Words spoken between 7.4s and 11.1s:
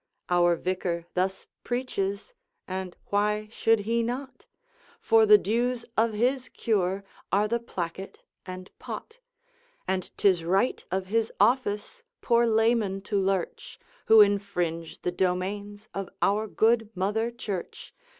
the placket and pot; And 'tis right of